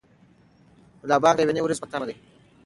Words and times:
ملا 1.01 1.17
بانګ 1.23 1.35
د 1.37 1.39
یوې 1.43 1.53
نوې 1.55 1.63
ورځې 1.65 1.81
په 1.83 1.89
تمه 1.91 2.05
دی. 2.09 2.15